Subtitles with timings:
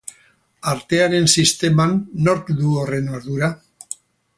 [0.71, 1.95] Artearen sisteman
[2.29, 3.55] nork du horren ardura?